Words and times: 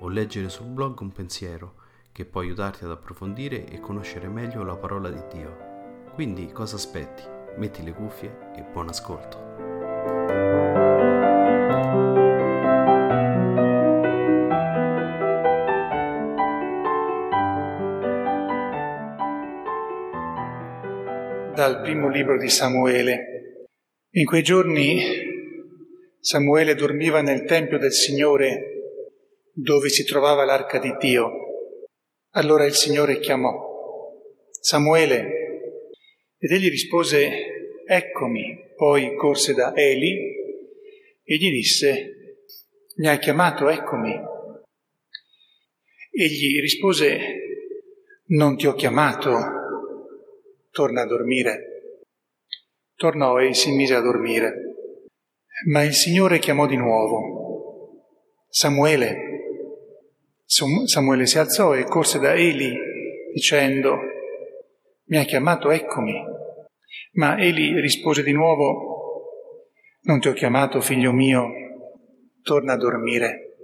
o 0.00 0.08
leggere 0.08 0.48
sul 0.48 0.66
blog 0.66 1.00
un 1.00 1.12
pensiero 1.12 1.74
che 2.12 2.24
può 2.24 2.40
aiutarti 2.40 2.84
ad 2.84 2.90
approfondire 2.90 3.66
e 3.66 3.80
conoscere 3.80 4.28
meglio 4.28 4.62
la 4.62 4.76
parola 4.76 5.10
di 5.10 5.22
Dio. 5.32 5.68
Quindi 6.14 6.50
cosa 6.52 6.76
aspetti? 6.76 7.22
Metti 7.56 7.82
le 7.82 7.92
cuffie 7.92 8.52
e 8.56 8.62
buon 8.62 8.88
ascolto. 8.88 9.48
Dal 21.54 21.80
primo 21.82 22.08
libro 22.08 22.38
di 22.38 22.48
Samuele. 22.48 23.68
In 24.12 24.24
quei 24.24 24.42
giorni 24.42 24.98
Samuele 26.18 26.74
dormiva 26.74 27.20
nel 27.20 27.44
Tempio 27.44 27.78
del 27.78 27.92
Signore 27.92 28.69
dove 29.52 29.88
si 29.88 30.04
trovava 30.04 30.44
l'arca 30.44 30.78
di 30.78 30.94
Dio. 30.98 31.30
Allora 32.34 32.64
il 32.64 32.74
Signore 32.74 33.18
chiamò 33.18 33.68
Samuele 34.60 35.40
ed 36.38 36.50
egli 36.50 36.68
rispose 36.68 37.82
Eccomi. 37.86 38.68
Poi 38.76 39.14
corse 39.16 39.52
da 39.52 39.74
Eli 39.74 40.16
e 41.22 41.36
gli 41.36 41.50
disse 41.50 42.36
Mi 42.96 43.08
hai 43.08 43.18
chiamato, 43.18 43.68
eccomi. 43.68 44.14
Egli 46.10 46.60
rispose 46.60 47.18
Non 48.26 48.56
ti 48.56 48.66
ho 48.66 48.74
chiamato, 48.74 49.38
torna 50.70 51.02
a 51.02 51.06
dormire. 51.06 52.04
Tornò 52.94 53.38
e 53.38 53.54
si 53.54 53.72
mise 53.72 53.94
a 53.94 54.00
dormire. 54.00 54.54
Ma 55.70 55.82
il 55.82 55.94
Signore 55.94 56.38
chiamò 56.38 56.66
di 56.66 56.76
nuovo 56.76 57.40
Samuele. 58.48 59.29
Samuele 60.50 61.26
si 61.26 61.38
alzò 61.38 61.76
e 61.76 61.84
corse 61.84 62.18
da 62.18 62.34
Eli 62.34 62.76
dicendo, 63.32 63.96
mi 65.04 65.16
ha 65.16 65.22
chiamato, 65.22 65.70
eccomi. 65.70 66.12
Ma 67.12 67.38
Eli 67.38 67.80
rispose 67.80 68.24
di 68.24 68.32
nuovo, 68.32 69.28
non 70.02 70.18
ti 70.18 70.26
ho 70.26 70.32
chiamato, 70.32 70.80
figlio 70.80 71.12
mio, 71.12 71.46
torna 72.42 72.72
a 72.72 72.76
dormire. 72.76 73.58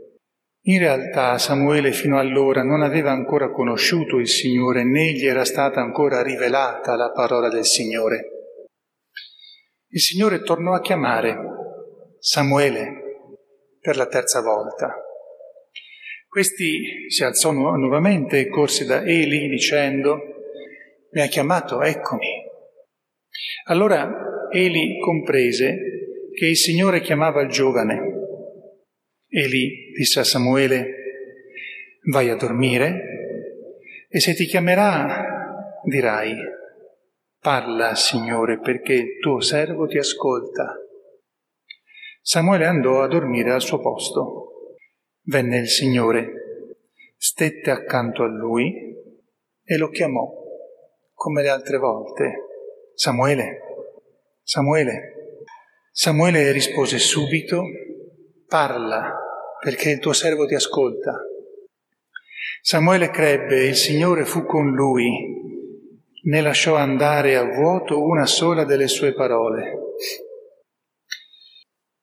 In 0.66 0.78
realtà 0.78 1.38
Samuele 1.38 1.90
fino 1.90 2.18
allora 2.18 2.62
non 2.62 2.82
aveva 2.82 3.10
ancora 3.10 3.50
conosciuto 3.50 4.18
il 4.18 4.28
Signore, 4.28 4.84
né 4.84 5.10
gli 5.10 5.26
era 5.26 5.44
stata 5.44 5.80
ancora 5.80 6.22
rivelata 6.22 6.94
la 6.94 7.10
parola 7.10 7.48
del 7.48 7.64
Signore. 7.64 8.30
Il 9.88 10.00
Signore 10.00 10.42
tornò 10.42 10.72
a 10.72 10.80
chiamare 10.80 11.36
Samuele 12.20 12.92
per 13.80 13.96
la 13.96 14.06
terza 14.06 14.40
volta. 14.40 15.00
Questi 16.36 17.08
si 17.08 17.24
alzò 17.24 17.50
nu- 17.50 17.76
nuovamente 17.76 18.38
e 18.38 18.48
corse 18.48 18.84
da 18.84 19.02
Eli 19.02 19.48
dicendo, 19.48 20.18
mi 21.12 21.22
ha 21.22 21.26
chiamato, 21.28 21.80
eccomi. 21.80 22.26
Allora 23.68 24.48
Eli 24.52 24.98
comprese 24.98 25.78
che 26.34 26.44
il 26.44 26.56
Signore 26.58 27.00
chiamava 27.00 27.40
il 27.40 27.48
giovane. 27.48 28.02
Eli 29.30 29.92
disse 29.96 30.20
a 30.20 30.24
Samuele, 30.24 30.94
vai 32.10 32.28
a 32.28 32.36
dormire 32.36 34.06
e 34.06 34.20
se 34.20 34.34
ti 34.34 34.44
chiamerà 34.44 35.80
dirai, 35.84 36.34
parla 37.40 37.94
Signore 37.94 38.60
perché 38.60 38.92
il 38.92 39.18
tuo 39.20 39.40
servo 39.40 39.86
ti 39.86 39.96
ascolta. 39.96 40.76
Samuele 42.20 42.66
andò 42.66 43.00
a 43.00 43.08
dormire 43.08 43.52
al 43.52 43.62
suo 43.62 43.80
posto. 43.80 44.45
Venne 45.28 45.58
il 45.58 45.68
Signore, 45.68 46.76
stette 47.16 47.72
accanto 47.72 48.22
a 48.22 48.28
lui 48.28 48.72
e 49.64 49.76
lo 49.76 49.88
chiamò, 49.88 50.32
come 51.12 51.42
le 51.42 51.48
altre 51.48 51.78
volte, 51.78 52.44
Samuele, 52.94 53.58
Samuele. 54.44 55.40
Samuele 55.90 56.52
rispose 56.52 56.98
subito, 56.98 57.64
parla, 58.46 59.18
perché 59.60 59.90
il 59.90 59.98
tuo 59.98 60.12
servo 60.12 60.46
ti 60.46 60.54
ascolta. 60.54 61.20
Samuele 62.60 63.10
crebbe 63.10 63.62
e 63.62 63.66
il 63.66 63.76
Signore 63.76 64.24
fu 64.24 64.44
con 64.44 64.70
lui, 64.70 65.10
ne 66.22 66.40
lasciò 66.40 66.76
andare 66.76 67.34
a 67.34 67.42
vuoto 67.42 68.00
una 68.00 68.26
sola 68.26 68.62
delle 68.62 68.86
sue 68.86 69.12
parole. 69.12 69.76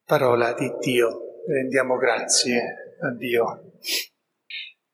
Parola 0.04 0.54
di 0.54 0.70
Dio, 0.82 1.42
rendiamo 1.48 1.96
grazie 1.96 2.83
a 3.02 3.12
Dio. 3.16 3.74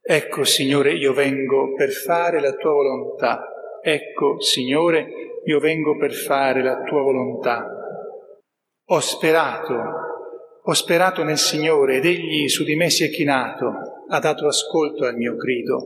Ecco, 0.01 0.43
Signore, 0.43 0.93
io 0.93 1.13
vengo 1.13 1.73
per 1.75 1.91
fare 1.91 2.39
la 2.39 2.53
tua 2.53 2.71
volontà. 2.71 3.45
Ecco, 3.81 4.39
Signore, 4.41 5.07
io 5.45 5.59
vengo 5.59 5.97
per 5.97 6.13
fare 6.13 6.63
la 6.63 6.81
tua 6.83 7.01
volontà. 7.01 7.65
Ho 8.85 8.99
sperato, 8.99 9.75
ho 10.63 10.73
sperato 10.73 11.23
nel 11.23 11.37
Signore 11.37 11.97
ed 11.97 12.05
Egli 12.05 12.47
su 12.47 12.63
di 12.63 12.75
me 12.75 12.89
si 12.89 13.03
è 13.03 13.09
chinato, 13.09 13.71
ha 14.07 14.19
dato 14.19 14.47
ascolto 14.47 15.05
al 15.05 15.15
mio 15.15 15.35
grido. 15.35 15.77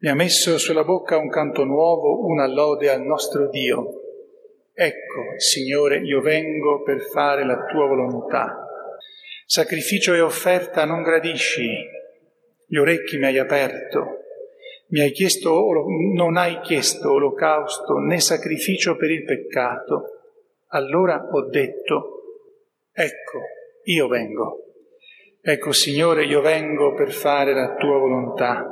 Mi 0.00 0.08
ha 0.08 0.14
messo 0.14 0.58
sulla 0.58 0.84
bocca 0.84 1.16
un 1.16 1.28
canto 1.28 1.64
nuovo, 1.64 2.26
una 2.26 2.46
lode 2.46 2.90
al 2.90 3.02
nostro 3.02 3.48
Dio. 3.48 4.00
Ecco, 4.72 5.38
Signore, 5.38 5.98
io 5.98 6.20
vengo 6.20 6.82
per 6.82 7.00
fare 7.00 7.44
la 7.44 7.64
tua 7.66 7.86
volontà. 7.86 8.66
Sacrificio 9.52 10.14
e 10.14 10.20
offerta 10.20 10.84
non 10.84 11.02
gradisci, 11.02 11.68
gli 12.68 12.76
orecchi 12.76 13.18
mi 13.18 13.24
hai 13.24 13.36
aperto, 13.36 14.18
mi 14.90 15.00
hai 15.00 15.10
chiesto, 15.10 15.52
non 16.14 16.36
hai 16.36 16.60
chiesto 16.60 17.10
olocausto 17.10 17.94
né 17.94 18.20
sacrificio 18.20 18.94
per 18.94 19.10
il 19.10 19.24
peccato. 19.24 20.04
Allora 20.68 21.30
ho 21.32 21.48
detto, 21.48 22.22
ecco, 22.92 23.40
io 23.86 24.06
vengo. 24.06 24.66
Ecco, 25.42 25.72
Signore, 25.72 26.26
io 26.26 26.42
vengo 26.42 26.94
per 26.94 27.10
fare 27.10 27.52
la 27.52 27.74
tua 27.74 27.98
volontà. 27.98 28.64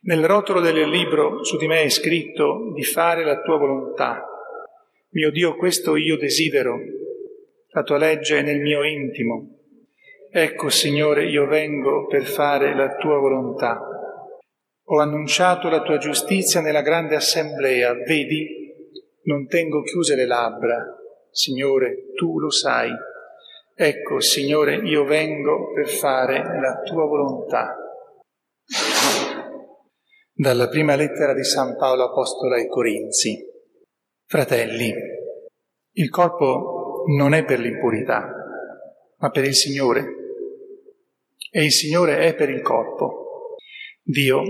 Nel 0.00 0.26
rotolo 0.26 0.58
del 0.58 0.88
libro 0.88 1.44
su 1.44 1.56
di 1.56 1.68
me 1.68 1.82
è 1.82 1.88
scritto 1.88 2.72
di 2.74 2.82
fare 2.82 3.22
la 3.22 3.40
tua 3.40 3.58
volontà. 3.58 4.26
Mio 5.10 5.30
Dio, 5.30 5.54
questo 5.54 5.94
io 5.94 6.16
desidero, 6.16 6.80
la 7.74 7.82
tua 7.82 7.96
legge 7.98 8.38
è 8.38 8.42
nel 8.42 8.60
mio 8.60 8.84
intimo. 8.84 9.48
Ecco, 10.30 10.68
Signore, 10.68 11.26
io 11.26 11.46
vengo 11.46 12.06
per 12.06 12.24
fare 12.24 12.74
la 12.74 12.96
tua 12.96 13.18
volontà. 13.18 13.80
Ho 14.84 14.98
annunciato 14.98 15.68
la 15.68 15.82
tua 15.82 15.98
giustizia 15.98 16.60
nella 16.60 16.82
grande 16.82 17.16
assemblea, 17.16 17.94
vedi, 17.94 18.60
non 19.24 19.46
tengo 19.46 19.82
chiuse 19.82 20.14
le 20.14 20.26
labbra. 20.26 20.84
Signore, 21.30 22.12
tu 22.14 22.38
lo 22.38 22.50
sai. 22.50 22.90
Ecco, 23.74 24.20
Signore, 24.20 24.76
io 24.76 25.04
vengo 25.04 25.72
per 25.72 25.88
fare 25.88 26.42
la 26.60 26.80
tua 26.84 27.06
volontà. 27.06 27.74
Dalla 30.34 30.68
prima 30.68 30.94
lettera 30.94 31.32
di 31.32 31.44
San 31.44 31.76
Paolo 31.76 32.04
Apostolo 32.04 32.54
ai 32.54 32.68
Corinzi. 32.68 33.38
Fratelli, 34.26 34.92
il 35.92 36.08
corpo 36.10 36.81
non 37.06 37.34
è 37.34 37.44
per 37.44 37.60
l'impurità, 37.60 38.28
ma 39.18 39.30
per 39.30 39.44
il 39.44 39.54
Signore, 39.54 40.22
e 41.50 41.64
il 41.64 41.70
Signore 41.70 42.18
è 42.20 42.34
per 42.34 42.48
il 42.48 42.62
corpo. 42.62 43.56
Dio, 44.02 44.42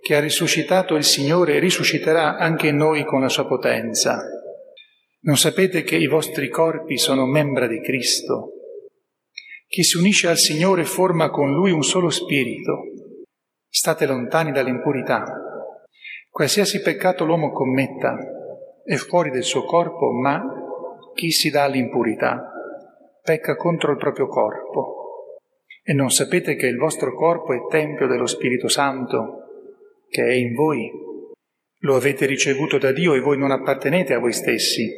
che 0.00 0.16
ha 0.16 0.20
risuscitato 0.20 0.96
il 0.96 1.04
Signore, 1.04 1.58
risusciterà 1.58 2.36
anche 2.36 2.72
noi 2.72 3.04
con 3.04 3.20
la 3.20 3.28
sua 3.28 3.46
potenza. 3.46 4.18
Non 5.20 5.36
sapete 5.36 5.82
che 5.82 5.96
i 5.96 6.06
vostri 6.06 6.48
corpi 6.48 6.96
sono 6.96 7.26
membra 7.26 7.66
di 7.66 7.80
Cristo? 7.80 8.54
Chi 9.68 9.84
si 9.84 9.98
unisce 9.98 10.28
al 10.28 10.38
Signore 10.38 10.84
forma 10.84 11.30
con 11.30 11.52
Lui 11.52 11.70
un 11.70 11.84
solo 11.84 12.10
spirito. 12.10 12.82
State 13.68 14.06
lontani 14.06 14.52
dall'impurità. 14.52 15.24
Qualsiasi 16.30 16.80
peccato 16.80 17.24
l'uomo 17.24 17.52
commetta 17.52 18.16
è 18.84 18.94
fuori 18.96 19.30
del 19.30 19.44
suo 19.44 19.64
corpo, 19.64 20.10
ma 20.12 20.42
chi 21.14 21.30
si 21.30 21.50
dà 21.50 21.64
all'impurità 21.64 22.50
pecca 23.22 23.56
contro 23.56 23.92
il 23.92 23.98
proprio 23.98 24.26
corpo. 24.26 25.36
E 25.82 25.92
non 25.92 26.10
sapete 26.10 26.54
che 26.54 26.66
il 26.66 26.76
vostro 26.76 27.14
corpo 27.14 27.52
è 27.52 27.58
tempio 27.68 28.06
dello 28.06 28.26
Spirito 28.26 28.68
Santo 28.68 29.38
che 30.08 30.24
è 30.24 30.32
in 30.32 30.54
voi. 30.54 30.90
Lo 31.80 31.96
avete 31.96 32.26
ricevuto 32.26 32.78
da 32.78 32.92
Dio 32.92 33.14
e 33.14 33.20
voi 33.20 33.38
non 33.38 33.50
appartenete 33.50 34.14
a 34.14 34.18
voi 34.18 34.32
stessi. 34.32 34.88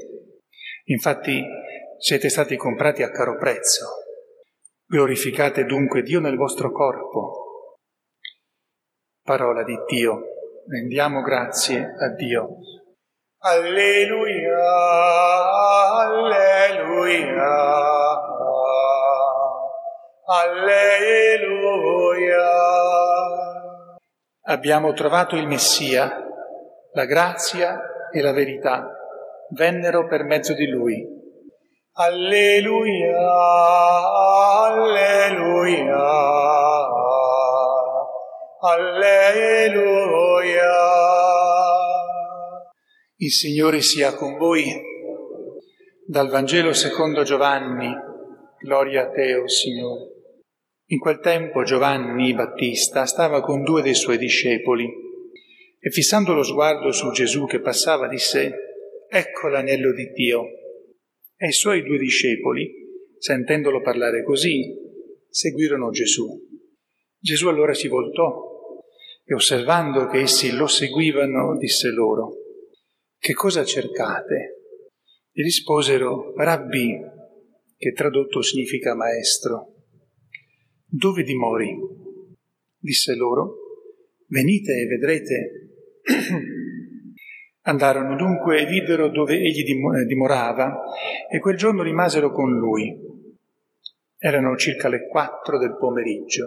Infatti 0.87 1.43
siete 1.99 2.28
stati 2.28 2.56
comprati 2.56 3.02
a 3.02 3.11
caro 3.11 3.37
prezzo. 3.37 3.87
Glorificate 4.87 5.64
dunque 5.64 6.02
Dio 6.02 6.20
nel 6.20 6.37
vostro 6.37 6.70
corpo 6.70 7.44
Parola 9.25 9.64
di 9.64 9.75
Dio. 9.87 10.20
Rendiamo 10.69 11.22
grazie 11.22 11.94
a 11.99 12.14
Dio. 12.14 12.58
Alleluia, 13.38 14.58
alleluia, 16.05 17.53
alleluia. 20.27 21.73
Abbiamo 24.47 24.93
trovato 24.93 25.37
il 25.37 25.47
Messia, 25.47 26.23
la 26.93 27.05
grazia 27.06 27.81
e 28.12 28.21
la 28.21 28.33
verità 28.33 28.87
vennero 29.51 30.06
per 30.06 30.25
mezzo 30.25 30.53
di 30.53 30.67
Lui. 30.69 31.12
Alleluia, 31.97 33.19
alleluia. 34.65 35.97
Alleluia. 38.61 40.03
Il 43.17 43.31
Signore 43.31 43.81
sia 43.81 44.15
con 44.15 44.37
voi. 44.37 44.94
Dal 46.06 46.29
Vangelo 46.29 46.75
secondo 46.75 47.23
Giovanni. 47.23 47.91
Gloria 48.59 49.05
a 49.05 49.09
te, 49.09 49.37
o 49.37 49.45
oh 49.45 49.49
Signore. 49.49 50.11
In 50.89 50.99
quel 50.99 51.19
tempo 51.19 51.62
Giovanni 51.62 52.35
Battista 52.35 53.06
stava 53.06 53.41
con 53.41 53.62
due 53.62 53.81
dei 53.81 53.95
suoi 53.95 54.19
discepoli 54.19 54.87
e 55.81 55.91
fissando 55.91 56.35
lo 56.35 56.43
sguardo 56.43 56.93
su 56.93 57.11
Gesù 57.11 57.47
che 57.47 57.61
passava 57.61 58.06
disse, 58.06 58.53
Ecco 59.09 59.49
l'agnello 59.49 59.95
di 59.95 60.11
Dio. 60.12 60.45
E 61.37 61.49
i 61.49 61.53
suoi 61.53 61.83
due 61.83 61.97
discepoli, 61.97 62.71
sentendolo 63.17 63.81
parlare 63.81 64.23
così, 64.25 64.77
seguirono 65.27 65.89
Gesù. 65.89 66.39
Gesù 67.19 67.49
allora 67.49 67.73
si 67.73 67.89
voltò 67.89 68.53
e 69.25 69.33
osservando 69.33 70.07
che 70.09 70.19
essi 70.19 70.55
lo 70.55 70.67
seguivano, 70.67 71.57
disse 71.57 71.89
loro, 71.89 72.35
che 73.19 73.33
cosa 73.33 73.65
cercate? 73.65 74.63
Gli 75.37 75.43
risposero, 75.43 76.33
Rabbi, 76.37 76.97
che 77.77 77.91
tradotto 77.91 78.41
significa 78.41 78.95
maestro. 78.95 79.75
Dove 80.87 81.25
dimori? 81.25 81.77
Disse 82.79 83.17
loro, 83.17 83.57
venite 84.29 84.75
e 84.75 84.87
vedrete. 84.87 85.71
Andarono 87.63 88.15
dunque 88.15 88.61
e 88.61 88.67
videro 88.67 89.09
dove 89.09 89.35
egli 89.35 89.65
dimorava 90.07 90.85
e 91.29 91.41
quel 91.41 91.57
giorno 91.57 91.83
rimasero 91.83 92.31
con 92.31 92.57
lui. 92.57 92.97
Erano 94.17 94.57
circa 94.57 94.89
le 94.89 95.09
quattro 95.09 95.59
del 95.59 95.77
pomeriggio. 95.77 96.45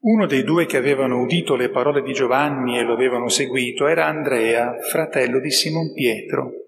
Uno 0.00 0.26
dei 0.26 0.42
due 0.42 0.66
che 0.66 0.78
avevano 0.78 1.20
udito 1.20 1.54
le 1.54 1.70
parole 1.70 2.02
di 2.02 2.12
Giovanni 2.12 2.76
e 2.76 2.82
lo 2.82 2.94
avevano 2.94 3.28
seguito 3.28 3.86
era 3.86 4.06
Andrea, 4.06 4.80
fratello 4.80 5.38
di 5.38 5.52
Simon 5.52 5.92
Pietro. 5.92 6.63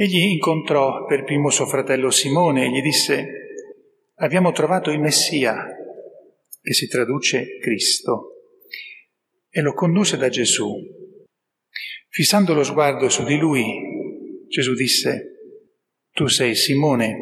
Egli 0.00 0.30
incontrò 0.30 1.06
per 1.06 1.24
primo 1.24 1.50
suo 1.50 1.66
fratello 1.66 2.12
Simone 2.12 2.66
e 2.66 2.70
gli 2.70 2.80
disse, 2.80 3.26
abbiamo 4.18 4.52
trovato 4.52 4.92
il 4.92 5.00
Messia, 5.00 5.66
che 6.62 6.72
si 6.72 6.86
traduce 6.86 7.58
Cristo, 7.58 8.34
e 9.50 9.60
lo 9.60 9.74
condusse 9.74 10.16
da 10.16 10.28
Gesù. 10.28 10.72
Fissando 12.10 12.54
lo 12.54 12.62
sguardo 12.62 13.08
su 13.08 13.24
di 13.24 13.38
lui, 13.38 14.46
Gesù 14.46 14.74
disse, 14.74 15.32
tu 16.12 16.28
sei 16.28 16.54
Simone, 16.54 17.16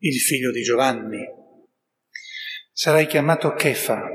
il 0.00 0.20
figlio 0.20 0.50
di 0.50 0.60
Giovanni 0.60 1.26
Sarai 2.72 3.06
chiamato 3.06 3.54
Kefa, 3.54 4.06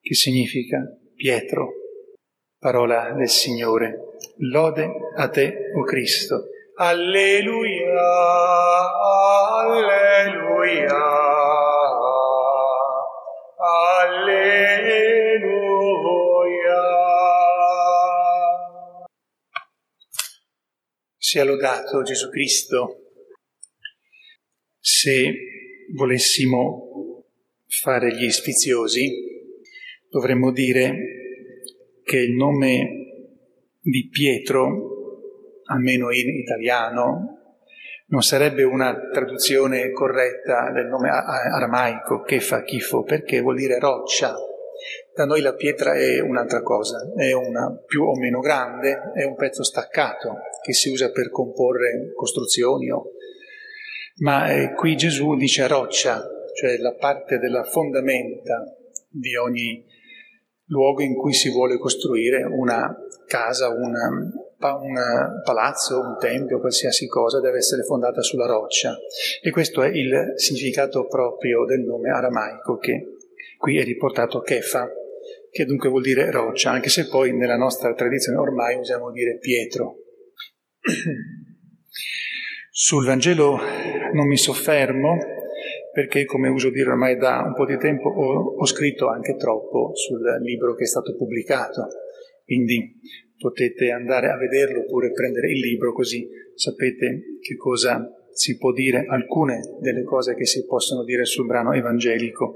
che 0.00 0.14
significa 0.14 0.78
Pietro, 1.14 1.72
parola 2.58 3.14
del 3.14 3.28
Signore. 3.28 4.04
Lode 4.38 4.90
a 5.16 5.28
te, 5.28 5.72
o 5.74 5.80
oh 5.80 5.84
Cristo. 5.84 6.48
Alleluia, 6.80 8.06
alleluia, 9.58 10.94
alleluia. 13.58 14.78
Sia 21.16 21.42
lodato 21.42 22.02
Gesù 22.02 22.28
Cristo. 22.30 23.10
Se 24.78 25.34
volessimo 25.96 27.24
fare 27.66 28.14
gli 28.14 28.30
sfiziosi, 28.30 29.10
dovremmo 30.08 30.52
dire 30.52 30.94
che 32.04 32.18
il 32.18 32.36
nome 32.36 33.32
di 33.80 34.08
Pietro, 34.08 34.97
almeno 35.68 36.10
in 36.10 36.28
italiano, 36.28 37.38
non 38.08 38.22
sarebbe 38.22 38.62
una 38.62 39.08
traduzione 39.12 39.90
corretta 39.90 40.70
del 40.72 40.86
nome 40.86 41.10
aramaico, 41.10 42.22
Kefa, 42.22 42.62
Chifo, 42.62 43.02
perché 43.02 43.40
vuol 43.40 43.56
dire 43.56 43.78
roccia. 43.78 44.34
Da 45.14 45.24
noi 45.24 45.40
la 45.40 45.54
pietra 45.54 45.94
è 45.94 46.20
un'altra 46.20 46.62
cosa, 46.62 47.12
è 47.16 47.32
una 47.32 47.76
più 47.84 48.04
o 48.04 48.16
meno 48.16 48.40
grande, 48.40 49.10
è 49.14 49.24
un 49.24 49.34
pezzo 49.34 49.62
staccato 49.62 50.36
che 50.62 50.72
si 50.72 50.88
usa 50.88 51.10
per 51.10 51.30
comporre 51.30 52.12
costruzioni. 52.14 52.86
Ma 54.20 54.52
eh, 54.52 54.72
qui 54.74 54.96
Gesù 54.96 55.34
dice 55.34 55.66
roccia, 55.66 56.24
cioè 56.54 56.78
la 56.78 56.94
parte 56.94 57.38
della 57.38 57.64
fondamenta 57.64 58.74
di 59.10 59.36
ogni 59.36 59.84
luogo 60.66 61.02
in 61.02 61.14
cui 61.14 61.32
si 61.34 61.50
vuole 61.50 61.78
costruire 61.78 62.42
una 62.44 62.94
casa, 63.28 63.68
una, 63.68 64.08
un 64.08 65.42
palazzo, 65.44 66.00
un 66.00 66.16
tempio, 66.18 66.58
qualsiasi 66.58 67.06
cosa 67.06 67.40
deve 67.40 67.58
essere 67.58 67.82
fondata 67.82 68.22
sulla 68.22 68.46
roccia. 68.46 68.96
E 69.42 69.50
questo 69.50 69.82
è 69.82 69.88
il 69.88 70.32
significato 70.36 71.06
proprio 71.06 71.64
del 71.64 71.80
nome 71.80 72.10
aramaico 72.10 72.78
che 72.78 73.16
qui 73.58 73.78
è 73.78 73.84
riportato 73.84 74.40
Kefa, 74.40 74.88
che 75.50 75.64
dunque 75.64 75.88
vuol 75.88 76.02
dire 76.02 76.30
roccia, 76.30 76.70
anche 76.70 76.88
se 76.88 77.06
poi 77.08 77.36
nella 77.36 77.56
nostra 77.56 77.92
tradizione 77.94 78.38
ormai 78.38 78.76
usiamo 78.76 79.10
dire 79.10 79.38
Pietro. 79.38 79.96
Sul 82.70 83.04
Vangelo 83.04 83.58
non 84.12 84.26
mi 84.26 84.36
soffermo, 84.36 85.18
perché, 85.92 86.24
come 86.24 86.48
uso 86.48 86.70
dire 86.70 86.90
ormai 86.90 87.16
da 87.16 87.42
un 87.44 87.54
po' 87.54 87.66
di 87.66 87.76
tempo, 87.76 88.08
ho, 88.08 88.54
ho 88.56 88.66
scritto 88.66 89.08
anche 89.08 89.34
troppo 89.34 89.90
sul 89.94 90.20
libro 90.42 90.74
che 90.74 90.84
è 90.84 90.86
stato 90.86 91.16
pubblicato, 91.16 91.88
quindi 92.48 92.98
potete 93.36 93.90
andare 93.90 94.30
a 94.30 94.38
vederlo 94.38 94.80
oppure 94.80 95.12
prendere 95.12 95.50
il 95.50 95.58
libro 95.58 95.92
così 95.92 96.26
sapete 96.54 97.36
che 97.42 97.56
cosa 97.56 98.10
si 98.32 98.56
può 98.56 98.72
dire, 98.72 99.04
alcune 99.06 99.60
delle 99.82 100.02
cose 100.02 100.34
che 100.34 100.46
si 100.46 100.64
possono 100.64 101.04
dire 101.04 101.26
sul 101.26 101.44
brano 101.44 101.72
evangelico. 101.72 102.54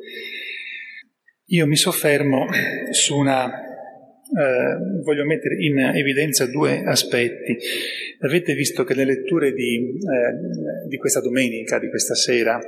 Io 1.46 1.66
mi 1.66 1.76
soffermo 1.76 2.46
su 2.90 3.18
una, 3.18 3.50
eh, 3.52 5.02
voglio 5.02 5.26
mettere 5.26 5.56
in 5.58 5.78
evidenza 5.78 6.46
due 6.46 6.82
aspetti. 6.84 7.58
Avete 8.20 8.54
visto 8.54 8.84
che 8.84 8.94
le 8.94 9.04
letture 9.04 9.52
di, 9.52 9.75
eh, 9.76 10.88
di 10.88 10.96
questa 10.96 11.20
domenica, 11.20 11.78
di 11.78 11.90
questa 11.90 12.14
sera, 12.14 12.58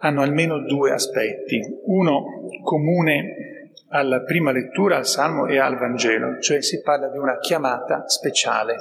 hanno 0.00 0.20
almeno 0.20 0.62
due 0.66 0.90
aspetti. 0.90 1.58
Uno 1.84 2.48
comune 2.62 3.49
alla 3.90 4.22
prima 4.22 4.52
lettura, 4.52 4.96
al 4.96 5.06
Salmo 5.06 5.46
e 5.46 5.58
al 5.58 5.76
Vangelo, 5.76 6.40
cioè 6.40 6.62
si 6.62 6.80
parla 6.80 7.08
di 7.08 7.18
una 7.18 7.38
chiamata 7.38 8.08
speciale, 8.08 8.76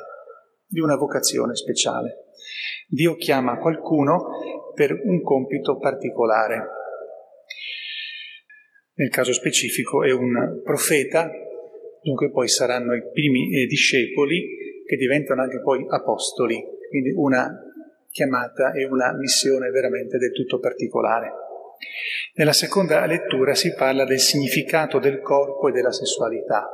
di 0.68 0.80
una 0.80 0.96
vocazione 0.96 1.56
speciale. 1.56 2.26
Dio 2.88 3.16
chiama 3.16 3.58
qualcuno 3.58 4.72
per 4.74 5.00
un 5.04 5.22
compito 5.22 5.78
particolare. 5.78 6.68
Nel 8.96 9.10
caso 9.10 9.34
specifico 9.34 10.04
è 10.04 10.12
un 10.12 10.62
profeta, 10.64 11.30
dunque 12.02 12.30
poi 12.32 12.48
saranno 12.48 12.94
i 12.94 13.02
primi 13.12 13.62
eh, 13.62 13.66
discepoli 13.66 14.58
che 14.86 14.96
diventano 14.96 15.42
anche 15.42 15.62
poi 15.62 15.86
apostoli, 15.88 16.64
quindi 16.90 17.12
una 17.16 17.50
chiamata 18.10 18.74
e 18.74 18.86
una 18.86 19.14
missione 19.14 19.70
veramente 19.70 20.18
del 20.18 20.32
tutto 20.32 20.60
particolare. 20.60 21.32
Nella 22.40 22.54
seconda 22.54 23.06
lettura 23.06 23.54
si 23.54 23.74
parla 23.74 24.06
del 24.06 24.20
significato 24.20 24.98
del 24.98 25.20
corpo 25.20 25.68
e 25.68 25.74
della 25.74 25.92
sessualità. 25.92 26.70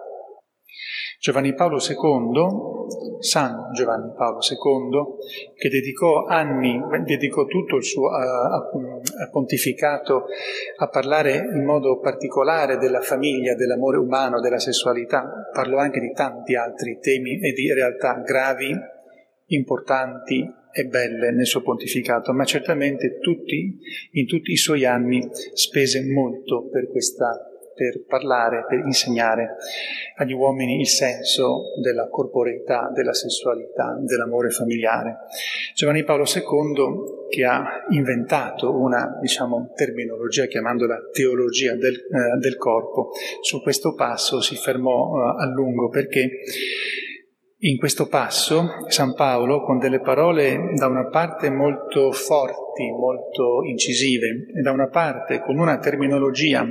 Giovanni 1.19 1.55
Paolo 1.55 1.79
II, 1.79 3.17
San 3.19 3.71
Giovanni 3.73 4.13
Paolo 4.15 4.37
II, 4.47 5.55
che 5.55 5.69
dedicò 5.69 6.25
anni, 6.25 6.79
dedicò 7.03 7.45
tutto 7.45 7.77
il 7.77 7.83
suo 7.83 8.09
uh, 8.09 9.29
pontificato 9.31 10.25
a 10.77 10.87
parlare 10.87 11.35
in 11.35 11.65
modo 11.65 11.97
particolare 11.97 12.77
della 12.77 13.01
famiglia, 13.01 13.55
dell'amore 13.55 13.97
umano, 13.97 14.39
della 14.39 14.59
sessualità, 14.59 15.49
parlò 15.51 15.79
anche 15.79 15.99
di 15.99 16.11
tanti 16.11 16.55
altri 16.55 16.99
temi 16.99 17.39
e 17.39 17.53
di 17.53 17.73
realtà 17.73 18.21
gravi, 18.23 18.71
importanti 19.47 20.63
e 20.77 20.85
belle 20.87 21.31
nel 21.31 21.45
suo 21.45 21.61
pontificato, 21.61 22.33
ma 22.33 22.43
certamente 22.43 23.19
tutti, 23.19 23.79
in 24.11 24.27
tutti 24.27 24.51
i 24.51 24.57
suoi 24.57 24.83
anni 24.83 25.25
spese 25.53 26.03
molto 26.03 26.67
per 26.67 26.89
questa 26.89 27.49
per 27.75 28.05
parlare, 28.07 28.65
per 28.67 28.79
insegnare 28.79 29.57
agli 30.15 30.31
uomini 30.31 30.79
il 30.79 30.87
senso 30.87 31.73
della 31.81 32.07
corporeità, 32.07 32.89
della 32.93 33.13
sessualità, 33.13 33.97
dell'amore 33.99 34.49
familiare. 34.49 35.17
Giovanni 35.75 36.05
Paolo 36.05 36.23
II, 36.23 37.27
che 37.29 37.43
ha 37.43 37.85
inventato 37.89 38.73
una 38.73 39.19
diciamo, 39.19 39.73
terminologia 39.75 40.45
chiamandola 40.45 41.09
teologia 41.11 41.75
del, 41.75 41.95
eh, 41.95 42.37
del, 42.39 42.55
corpo, 42.55 43.11
su 43.41 43.61
questo 43.61 43.93
passo 43.93 44.39
si 44.39 44.55
fermò 44.55 45.17
eh, 45.17 45.43
a 45.43 45.45
lungo 45.47 45.89
perché 45.89 46.29
in 47.65 47.77
questo 47.77 48.07
passo 48.07 48.85
San 48.89 49.15
Paolo, 49.15 49.63
con 49.63 49.79
delle 49.79 49.99
parole 49.99 50.73
da 50.75 50.85
una 50.85 51.07
parte 51.07 51.49
molto 51.49 52.11
forti, 52.11 52.91
molto 52.91 53.63
incisive, 53.63 54.47
e 54.55 54.61
da 54.61 54.71
una 54.71 54.87
parte 54.87 55.41
con 55.41 55.57
una 55.57 55.79
terminologia 55.79 56.65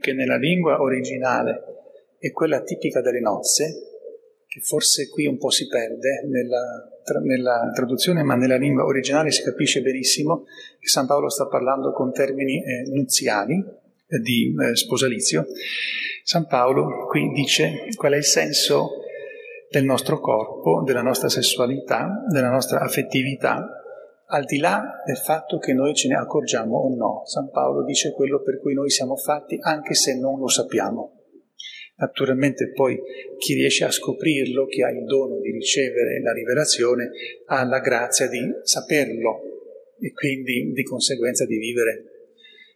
che 0.00 0.12
nella 0.12 0.36
lingua 0.36 0.80
originale 0.80 1.62
è 2.18 2.32
quella 2.32 2.62
tipica 2.62 3.00
delle 3.00 3.20
nozze, 3.20 3.64
che 4.48 4.60
forse 4.60 5.08
qui 5.08 5.26
un 5.26 5.38
po' 5.38 5.50
si 5.50 5.68
perde 5.68 6.26
nella, 6.28 7.00
tra, 7.04 7.20
nella 7.20 7.70
traduzione, 7.72 8.24
ma 8.24 8.34
nella 8.34 8.56
lingua 8.56 8.84
originale 8.84 9.30
si 9.30 9.44
capisce 9.44 9.82
benissimo 9.82 10.46
che 10.80 10.88
San 10.88 11.06
Paolo 11.06 11.28
sta 11.28 11.46
parlando 11.46 11.92
con 11.92 12.12
termini 12.12 12.60
eh, 12.60 12.90
nuziali, 12.90 13.54
eh, 13.54 14.18
di 14.18 14.52
eh, 14.60 14.74
sposalizio. 14.74 15.46
San 16.24 16.48
Paolo 16.48 17.06
qui 17.06 17.30
dice 17.32 17.86
qual 17.94 18.14
è 18.14 18.16
il 18.16 18.24
senso 18.24 19.04
del 19.70 19.84
nostro 19.84 20.18
corpo, 20.18 20.82
della 20.84 21.00
nostra 21.00 21.28
sessualità, 21.28 22.24
della 22.28 22.50
nostra 22.50 22.80
affettività, 22.80 23.64
al 24.26 24.44
di 24.44 24.58
là 24.58 25.00
del 25.06 25.16
fatto 25.16 25.58
che 25.58 25.72
noi 25.72 25.94
ce 25.94 26.08
ne 26.08 26.16
accorgiamo 26.16 26.76
o 26.76 26.94
no. 26.94 27.22
San 27.24 27.50
Paolo 27.50 27.84
dice 27.84 28.12
quello 28.12 28.42
per 28.42 28.58
cui 28.58 28.74
noi 28.74 28.90
siamo 28.90 29.16
fatti 29.16 29.56
anche 29.60 29.94
se 29.94 30.18
non 30.18 30.40
lo 30.40 30.48
sappiamo. 30.48 31.18
Naturalmente 31.96 32.72
poi 32.72 32.98
chi 33.38 33.54
riesce 33.54 33.84
a 33.84 33.90
scoprirlo, 33.90 34.66
chi 34.66 34.82
ha 34.82 34.90
il 34.90 35.04
dono 35.04 35.38
di 35.38 35.52
ricevere 35.52 36.20
la 36.20 36.32
rivelazione, 36.32 37.10
ha 37.46 37.64
la 37.64 37.78
grazia 37.78 38.28
di 38.28 38.40
saperlo 38.62 39.40
e 40.00 40.12
quindi 40.12 40.72
di 40.72 40.82
conseguenza 40.82 41.44
di 41.44 41.58
vivere 41.58 42.19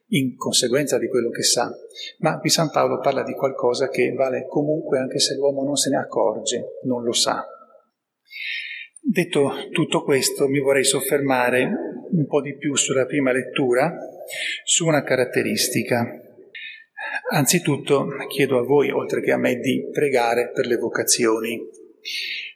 in 0.09 0.37
conseguenza 0.37 0.99
di 0.99 1.09
quello 1.09 1.31
che 1.31 1.43
sa. 1.43 1.71
Ma 2.19 2.39
qui 2.39 2.51
San 2.51 2.71
Paolo 2.71 2.99
parla 2.99 3.23
di 3.23 3.33
qualcosa 3.33 3.89
che 3.89 4.13
vale 4.13 4.47
comunque 4.47 4.99
anche 4.99 5.19
se 5.19 5.35
l'uomo 5.35 5.65
non 5.65 5.77
se 5.77 5.91
ne 5.91 5.97
accorge, 5.97 6.81
non 6.85 7.03
lo 7.03 7.13
sa. 7.13 7.45
Detto 9.01 9.51
tutto 9.71 10.03
questo, 10.03 10.49
mi 10.49 10.61
vorrei 10.61 10.85
soffermare 10.85 11.71
un 12.11 12.27
po' 12.27 12.41
di 12.41 12.57
più 12.57 12.75
sulla 12.75 13.07
prima 13.07 13.33
lettura, 13.33 13.95
su 14.65 14.87
una 14.87 15.03
caratteristica. 15.03 16.07
Anzitutto 17.31 18.09
chiedo 18.29 18.59
a 18.59 18.65
voi, 18.65 18.91
oltre 18.91 19.21
che 19.21 19.33
a 19.33 19.37
me, 19.37 19.57
di 19.57 19.89
pregare 19.93 20.51
per 20.53 20.67
le 20.67 20.77
vocazioni, 20.77 21.61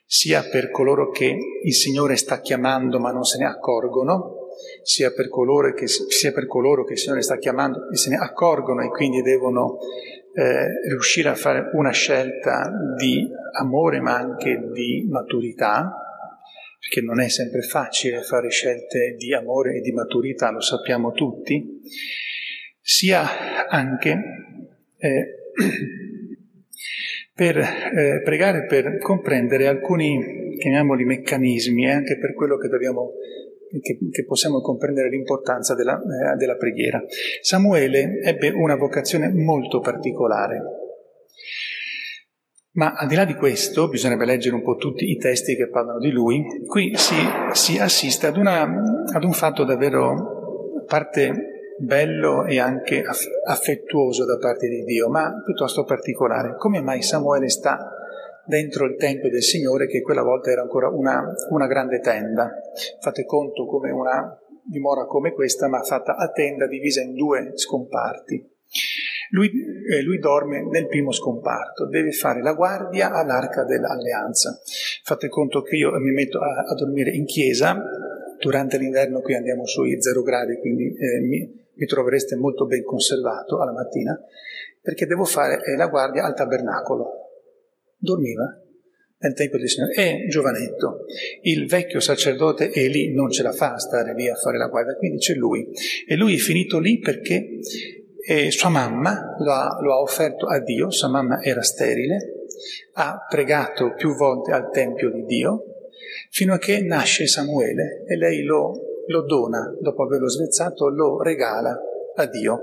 sia 0.05 0.43
per 0.43 0.71
coloro 0.71 1.11
che 1.11 1.37
il 1.63 1.73
Signore 1.73 2.15
sta 2.15 2.41
chiamando 2.41 2.99
ma 2.99 3.11
non 3.11 3.23
se 3.23 3.37
ne 3.37 3.45
accorgono, 3.45 4.38
sia 4.83 5.11
per 5.11 5.29
che, 5.75 5.87
sia 5.87 6.31
per 6.31 6.47
coloro 6.47 6.83
che 6.83 6.93
il 6.93 6.99
Signore 6.99 7.21
sta 7.21 7.37
chiamando 7.37 7.89
e 7.89 7.95
se 7.95 8.09
ne 8.09 8.17
accorgono 8.17 8.81
e 8.81 8.89
quindi 8.89 9.21
devono 9.21 9.77
eh, 10.33 10.87
riuscire 10.87 11.29
a 11.29 11.35
fare 11.35 11.69
una 11.73 11.91
scelta 11.91 12.71
di 12.97 13.27
amore 13.59 13.99
ma 13.99 14.15
anche 14.15 14.69
di 14.71 15.05
maturità, 15.09 15.93
perché 16.79 17.01
non 17.01 17.19
è 17.19 17.29
sempre 17.29 17.61
facile 17.61 18.21
fare 18.21 18.49
scelte 18.49 19.15
di 19.17 19.33
amore 19.33 19.77
e 19.77 19.81
di 19.81 19.91
maturità, 19.91 20.51
lo 20.51 20.61
sappiamo 20.61 21.11
tutti, 21.11 21.81
sia 22.79 23.67
anche 23.67 24.17
eh, 24.97 25.35
per 27.33 27.57
eh, 27.57 28.21
pregare 28.23 28.65
per 28.65 28.97
comprendere 28.99 29.67
alcuni, 29.67 30.55
chiamiamoli 30.57 31.05
meccanismi, 31.05 31.85
e 31.85 31.91
anche 31.91 32.17
per 32.17 32.33
quello 32.33 32.57
che 32.57 32.67
dobbiamo 32.67 33.13
che, 33.81 33.99
che, 34.11 34.25
possiamo 34.25 34.61
comprendere 34.61 35.09
l'importanza 35.09 35.75
della, 35.75 35.97
eh, 35.97 36.35
della 36.37 36.55
preghiera. 36.55 37.01
Samuele 37.41 38.19
ebbe 38.23 38.49
una 38.49 38.75
vocazione 38.75 39.29
molto 39.31 39.79
particolare. 39.79 40.61
Ma 42.71 42.93
al 42.93 43.07
di 43.07 43.15
là 43.15 43.25
di 43.25 43.33
questo, 43.33 43.89
bisognerebbe 43.89 44.25
leggere 44.25 44.55
un 44.55 44.63
po' 44.63 44.75
tutti 44.75 45.09
i 45.09 45.17
testi 45.17 45.55
che 45.55 45.69
parlano 45.69 45.99
di 45.99 46.11
lui, 46.11 46.43
qui 46.67 46.95
si, 46.95 47.15
si 47.51 47.77
assiste 47.77 48.27
ad, 48.27 48.37
una, 48.37 48.61
ad, 49.11 49.23
un 49.23 49.33
fatto 49.33 49.63
davvero, 49.63 50.77
a 50.77 50.83
parte 50.85 51.33
bello 51.79 52.45
e 52.45 52.59
anche 52.59 53.03
affettuoso 53.45 54.25
da 54.25 54.37
parte 54.37 54.67
di 54.67 54.83
Dio, 54.83 55.09
ma 55.09 55.41
piuttosto 55.43 55.83
particolare. 55.83 56.55
Come 56.57 56.81
mai 56.81 57.01
Samuele 57.01 57.49
sta 57.49 57.98
dentro 58.49 58.85
il 58.85 58.95
Tempio 58.95 59.29
del 59.29 59.43
Signore, 59.43 59.85
che 59.85 60.01
quella 60.01 60.23
volta 60.23 60.49
era 60.49 60.63
ancora 60.63 60.89
una, 60.89 61.23
una 61.51 61.67
grande 61.67 61.99
tenda? 61.99 62.51
Fate 62.99 63.23
conto 63.23 63.67
come 63.67 63.91
una 63.91 64.37
dimora 64.63 65.05
come 65.05 65.33
questa, 65.33 65.67
ma 65.67 65.83
fatta 65.83 66.15
a 66.15 66.31
tenda 66.31 66.67
divisa 66.67 67.01
in 67.01 67.13
due 67.13 67.51
scomparti. 67.53 68.57
Lui, 69.31 69.47
eh, 69.47 70.01
lui, 70.01 70.17
dorme 70.17 70.63
nel 70.63 70.87
primo 70.87 71.11
scomparto, 71.11 71.87
deve 71.87 72.11
fare 72.11 72.41
la 72.41 72.53
guardia 72.53 73.11
all'arca 73.11 73.63
dell'alleanza. 73.63 74.59
Fate 75.03 75.27
conto 75.29 75.61
che 75.61 75.75
io 75.75 75.91
mi 75.99 76.11
metto 76.11 76.39
a, 76.39 76.63
a 76.67 76.73
dormire 76.73 77.11
in 77.11 77.25
chiesa, 77.25 77.79
durante 78.39 78.77
l'inverno 78.77 79.21
qui 79.21 79.35
andiamo 79.35 79.65
sui 79.65 80.01
zero 80.01 80.23
gradi, 80.23 80.57
quindi 80.57 80.95
eh, 80.95 81.19
mi, 81.21 81.69
mi, 81.73 81.85
trovereste 81.85 82.35
molto 82.35 82.65
ben 82.65 82.83
conservato 82.83 83.61
alla 83.61 83.73
mattina, 83.73 84.19
perché 84.81 85.05
devo 85.05 85.25
fare 85.25 85.61
eh, 85.63 85.75
la 85.75 85.87
guardia 85.87 86.23
al 86.23 86.33
tabernacolo. 86.33 87.28
Dormiva 87.99 88.63
nel 89.21 89.33
Tempio 89.33 89.59
del 89.59 89.67
Signore, 89.67 89.93
è 89.93 90.27
giovanetto. 90.27 91.05
Il 91.41 91.67
vecchio 91.67 91.99
sacerdote 91.99 92.71
Eli 92.71 93.13
non 93.13 93.29
ce 93.29 93.43
la 93.43 93.51
fa 93.51 93.73
a 93.73 93.79
stare 93.79 94.13
lì 94.13 94.29
a 94.29 94.35
fare 94.35 94.57
la 94.57 94.67
guardia, 94.67 94.95
quindi 94.95 95.17
c'è 95.17 95.33
lui. 95.33 95.67
E 96.07 96.15
lui 96.15 96.35
è 96.35 96.37
finito 96.37 96.79
lì 96.79 96.99
perché 96.99 97.59
e 98.25 98.51
sua 98.51 98.69
mamma 98.69 99.35
lo 99.39 99.51
ha, 99.51 99.79
lo 99.81 99.93
ha 99.93 100.01
offerto 100.01 100.45
a 100.45 100.59
Dio, 100.59 100.91
sua 100.91 101.09
mamma 101.09 101.41
era 101.41 101.61
sterile, 101.61 102.45
ha 102.93 103.25
pregato 103.27 103.93
più 103.95 104.15
volte 104.15 104.51
al 104.51 104.69
Tempio 104.71 105.09
di 105.09 105.23
Dio, 105.23 105.63
fino 106.29 106.53
a 106.53 106.57
che 106.57 106.81
nasce 106.81 107.27
Samuele 107.27 108.03
e 108.07 108.15
lei 108.17 108.43
lo, 108.43 109.03
lo 109.07 109.21
dona, 109.23 109.75
dopo 109.81 110.03
averlo 110.03 110.29
svezzato, 110.29 110.89
lo 110.89 111.21
regala 111.21 111.75
a 112.21 112.27
Dio. 112.27 112.61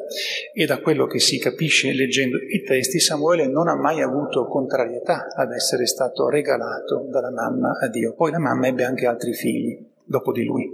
E 0.53 0.67
da 0.67 0.81
quello 0.81 1.07
che 1.07 1.19
si 1.19 1.39
capisce 1.39 1.93
leggendo 1.93 2.39
i 2.39 2.63
testi, 2.63 3.01
Samuele 3.01 3.47
non 3.47 3.69
ha 3.69 3.77
mai 3.77 4.01
avuto 4.03 4.47
contrarietà 4.47 5.27
ad 5.35 5.53
essere 5.53 5.87
stato 5.87 6.29
regalato 6.29 7.07
dalla 7.11 7.31
mamma 7.31 7.79
a 7.81 7.89
Dio. 7.89 8.15
Poi 8.15 8.31
la 8.31 8.39
mamma 8.39 8.67
ebbe 8.67 8.85
anche 8.85 9.07
altri 9.07 9.33
figli 9.33 9.95
dopo 10.05 10.33
di 10.33 10.45
lui. 10.45 10.71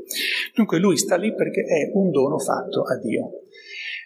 Dunque 0.55 0.79
lui 0.79 0.97
sta 0.97 1.17
lì 1.17 1.35
perché 1.35 1.62
è 1.62 1.91
un 1.95 2.11
dono 2.11 2.39
fatto 2.39 2.83
a 2.83 2.99
Dio. 2.99 3.31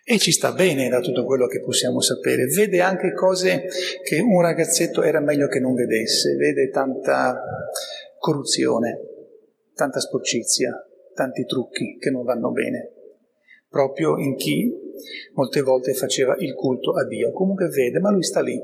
E 0.08 0.18
ci 0.18 0.30
sta 0.30 0.52
bene 0.52 0.88
da 0.88 1.00
tutto 1.00 1.24
quello 1.24 1.48
che 1.48 1.60
possiamo 1.60 2.00
sapere. 2.00 2.46
Vede 2.46 2.80
anche 2.80 3.12
cose 3.12 3.66
che 4.04 4.20
un 4.20 4.40
ragazzetto 4.40 5.02
era 5.02 5.20
meglio 5.20 5.48
che 5.48 5.58
non 5.58 5.74
vedesse. 5.74 6.36
Vede 6.36 6.68
tanta 6.70 7.42
corruzione, 8.16 9.00
tanta 9.74 9.98
sporcizia, 9.98 10.70
tanti 11.12 11.44
trucchi 11.44 11.96
che 11.98 12.10
non 12.10 12.22
vanno 12.22 12.52
bene. 12.52 12.92
Proprio 13.76 14.16
in 14.16 14.36
chi 14.36 14.72
molte 15.34 15.60
volte 15.60 15.92
faceva 15.92 16.34
il 16.38 16.54
culto 16.54 16.92
a 16.92 17.06
Dio. 17.06 17.30
Comunque 17.30 17.68
vede, 17.68 18.00
ma 18.00 18.10
lui 18.10 18.22
sta 18.22 18.40
lì, 18.40 18.58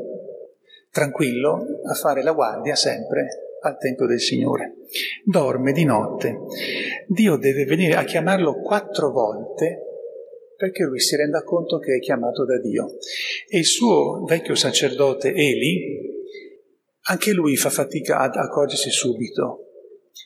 tranquillo, 0.90 1.66
a 1.84 1.92
fare 1.92 2.22
la 2.22 2.32
guardia 2.32 2.74
sempre 2.74 3.58
al 3.60 3.76
Tempio 3.76 4.06
del 4.06 4.20
Signore. 4.20 4.76
Dorme 5.22 5.72
di 5.72 5.84
notte. 5.84 6.38
Dio 7.06 7.36
deve 7.36 7.66
venire 7.66 7.96
a 7.96 8.04
chiamarlo 8.04 8.62
quattro 8.62 9.10
volte 9.10 9.82
perché 10.56 10.84
lui 10.84 10.98
si 11.00 11.14
renda 11.14 11.42
conto 11.42 11.78
che 11.78 11.96
è 11.96 11.98
chiamato 11.98 12.46
da 12.46 12.58
Dio. 12.58 12.96
E 13.50 13.58
il 13.58 13.66
suo 13.66 14.24
vecchio 14.24 14.54
sacerdote 14.54 15.34
Eli, 15.34 16.10
anche 17.02 17.32
lui 17.32 17.54
fa 17.56 17.68
fatica 17.68 18.20
ad 18.20 18.36
accorgersi 18.36 18.88
subito. 18.88 19.66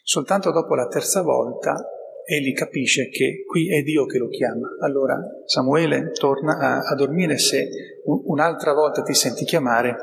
Soltanto 0.05 0.53
dopo 0.53 0.77
la 0.77 0.87
terza 0.87 1.23
volta 1.23 1.91
Eli 2.29 2.53
capisce 2.53 3.09
che 3.09 3.45
qui 3.47 3.73
è 3.73 3.83
Dio 3.83 4.05
che 4.05 4.19
lo 4.19 4.27
chiama. 4.27 4.77
Allora 4.81 5.17
Samuele 5.45 6.11
torna 6.11 6.59
a, 6.59 6.79
a 6.81 6.95
dormire 6.97 7.39
se 7.39 7.69
un'altra 8.05 8.73
volta 8.73 9.03
ti 9.03 9.15
senti 9.15 9.45
chiamare, 9.45 9.97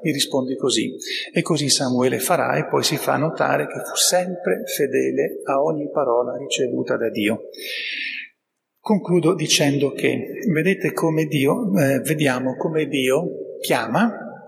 gli 0.00 0.12
rispondi 0.12 0.54
così. 0.56 0.94
E 1.32 1.42
così 1.42 1.68
Samuele 1.68 2.20
farà 2.20 2.54
e 2.54 2.68
poi 2.68 2.84
si 2.84 2.96
fa 2.96 3.16
notare 3.16 3.66
che 3.66 3.80
fu 3.84 3.96
sempre 3.96 4.62
fedele 4.66 5.40
a 5.46 5.60
ogni 5.64 5.90
parola 5.90 6.36
ricevuta 6.36 6.96
da 6.96 7.10
Dio. 7.10 7.48
Concludo 8.78 9.34
dicendo 9.34 9.90
che 9.90 10.28
vedete 10.52 10.92
come 10.92 11.24
Dio, 11.24 11.76
eh, 11.76 11.98
vediamo 12.00 12.54
come 12.54 12.86
Dio 12.86 13.56
chiama 13.60 14.44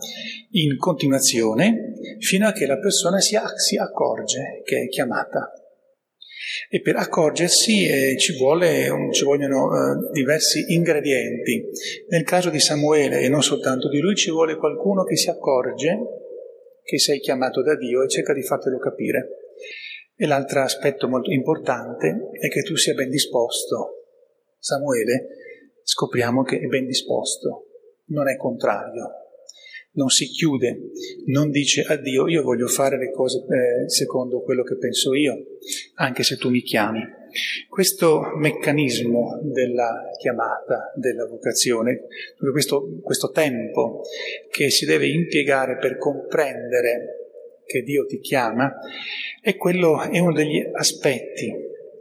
in 0.50 0.76
continuazione 0.78 1.95
fino 2.21 2.47
a 2.47 2.52
che 2.52 2.66
la 2.66 2.78
persona 2.78 3.18
si, 3.18 3.37
si 3.56 3.76
accorge 3.76 4.61
che 4.62 4.83
è 4.83 4.88
chiamata. 4.88 5.50
E 6.69 6.81
per 6.81 6.97
accorgersi 6.97 7.87
eh, 7.87 8.17
ci, 8.19 8.37
vuole, 8.37 8.88
ci, 9.12 9.25
vogliono 9.25 9.69
eh, 9.73 10.11
diversi 10.12 10.75
ingredienti. 10.75 11.65
Nel 12.09 12.23
caso 12.23 12.50
di 12.50 12.61
Samuele, 12.61 13.21
e 13.21 13.29
non 13.29 13.43
soltanto 13.43 13.88
di 13.88 14.00
lui, 14.00 14.15
ci 14.15 14.31
vuole 14.31 14.57
qualcuno 14.57 15.05
che 15.05 15.17
si 15.17 15.29
accorge 15.29 15.99
che 16.83 16.99
sei 17.00 17.19
chiamato 17.19 17.62
da 17.62 17.76
Dio 17.76 18.03
e 18.03 18.09
cerca 18.09 18.33
di 18.33 18.43
fartelo 18.43 18.79
capire. 18.79 19.29
E 20.15 20.26
l'altro 20.26 20.62
aspetto 20.62 21.09
molto 21.09 21.31
importante 21.31 22.31
è 22.41 22.49
che 22.49 22.62
tu 22.62 22.76
sia 22.76 22.95
ben 22.95 23.11
disposto. 23.11 24.05
Samuele 24.59 25.26
scopriamo 25.83 26.43
che 26.43 26.59
è 26.59 26.67
ben 26.67 26.87
disposto, 26.87 27.67
non 28.07 28.29
è 28.29 28.37
contrario, 28.37 29.25
non 29.97 30.09
si 30.09 30.26
chiude, 30.26 30.91
non 31.26 31.50
dice 31.50 31.83
a 31.83 31.97
Dio 31.97 32.29
io 32.29 32.43
voglio 32.43 32.69
fare 32.69 32.99
le 32.99 33.11
cose 33.11 33.38
eh, 33.38 33.88
secondo 33.88 34.41
quello 34.41 34.62
che 34.62 34.76
penso 34.76 35.15
io, 35.15 35.35
anche 35.95 36.23
se 36.23 36.37
tu 36.37 36.49
mi 36.50 36.62
chiami. 36.62 37.00
Questo 37.69 38.33
meccanismo 38.37 39.41
della 39.43 40.11
chiamata, 40.19 40.93
della 40.97 41.26
vocazione, 41.26 42.05
questo, 42.50 42.99
questo 43.03 43.31
tempo 43.31 44.03
che 44.50 44.71
si 44.71 44.87
deve 44.87 45.09
impiegare 45.09 45.76
per 45.76 45.99
comprendere 45.99 47.25
che 47.67 47.83
Dio 47.83 48.07
ti 48.07 48.21
chiama, 48.21 48.73
è, 49.43 49.57
quello, 49.57 50.00
è 50.00 50.19
uno 50.19 50.33
degli 50.33 50.65
aspetti 50.73 51.53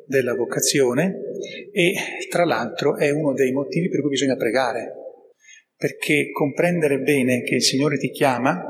della 0.05 0.35
vocazione 0.35 1.19
e 1.71 1.93
tra 2.29 2.45
l'altro 2.45 2.95
è 2.95 3.09
uno 3.09 3.33
dei 3.33 3.51
motivi 3.51 3.89
per 3.89 4.01
cui 4.01 4.09
bisogna 4.09 4.35
pregare 4.35 5.04
perché 5.77 6.31
comprendere 6.31 6.99
bene 6.99 7.41
che 7.41 7.55
il 7.55 7.63
Signore 7.63 7.97
ti 7.97 8.09
chiama 8.09 8.63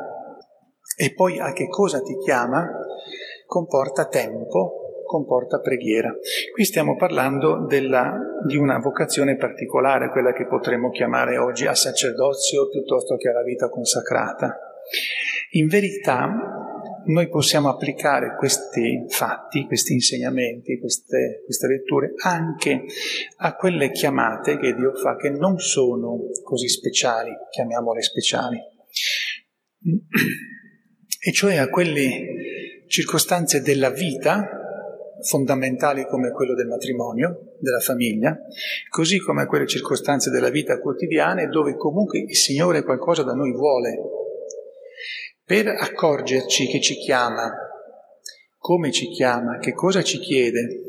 e 0.97 1.13
poi 1.13 1.39
a 1.39 1.51
che 1.53 1.67
cosa 1.67 2.01
ti 2.01 2.17
chiama 2.17 2.67
comporta 3.45 4.07
tempo, 4.07 5.03
comporta 5.05 5.59
preghiera. 5.59 6.13
Qui 6.53 6.63
stiamo 6.63 6.95
parlando 6.95 7.65
della, 7.67 8.17
di 8.45 8.57
una 8.57 8.79
vocazione 8.79 9.37
particolare, 9.37 10.09
quella 10.09 10.33
che 10.33 10.47
potremmo 10.47 10.89
chiamare 10.89 11.37
oggi 11.37 11.67
a 11.67 11.75
sacerdozio 11.75 12.69
piuttosto 12.69 13.15
che 13.15 13.29
alla 13.29 13.43
vita 13.43 13.69
consacrata. 13.69 14.57
In 15.51 15.67
verità 15.67 16.54
noi 17.05 17.29
possiamo 17.29 17.69
applicare 17.69 18.35
questi 18.37 19.05
fatti, 19.07 19.65
questi 19.65 19.93
insegnamenti, 19.93 20.79
queste, 20.79 21.41
queste, 21.43 21.67
letture 21.67 22.13
anche 22.23 22.85
a 23.37 23.55
quelle 23.55 23.91
chiamate 23.91 24.57
che 24.57 24.73
Dio 24.73 24.93
fa 24.93 25.15
che 25.15 25.29
non 25.29 25.59
sono 25.59 26.19
così 26.43 26.67
speciali, 26.67 27.31
chiamiamole 27.49 28.01
speciali, 28.01 28.59
e 31.19 31.31
cioè 31.31 31.57
a 31.57 31.69
quelle 31.69 32.83
circostanze 32.87 33.61
della 33.61 33.89
vita 33.89 34.49
fondamentali 35.21 36.05
come 36.05 36.31
quello 36.31 36.53
del 36.53 36.67
matrimonio, 36.67 37.55
della 37.59 37.79
famiglia, 37.79 38.37
così 38.89 39.19
come 39.19 39.43
a 39.43 39.47
quelle 39.47 39.65
circostanze 39.65 40.29
della 40.29 40.49
vita 40.49 40.79
quotidiana 40.79 41.45
dove 41.47 41.75
comunque 41.75 42.19
il 42.19 42.35
Signore 42.35 42.83
qualcosa 42.83 43.23
da 43.23 43.33
noi 43.33 43.51
vuole 43.51 44.23
per 45.45 45.67
accorgerci 45.67 46.65
che 46.67 46.81
ci 46.81 46.95
chiama, 46.95 47.53
come 48.57 48.91
ci 48.91 49.09
chiama, 49.09 49.59
che 49.59 49.73
cosa 49.73 50.01
ci 50.01 50.17
chiede 50.17 50.81